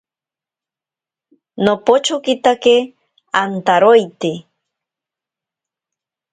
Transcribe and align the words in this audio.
Nopochokitake 1.63 2.75
antaroite. 3.41 4.33